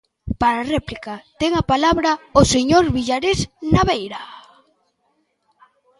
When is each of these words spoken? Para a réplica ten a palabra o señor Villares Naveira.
Para 0.41 0.57
a 0.61 0.67
réplica 0.73 1.13
ten 1.41 1.51
a 1.55 1.63
palabra 1.73 2.11
o 2.39 2.41
señor 2.53 2.83
Villares 2.95 3.39
Naveira. 3.71 4.23